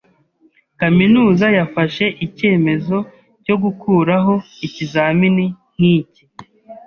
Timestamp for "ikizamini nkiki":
4.67-6.23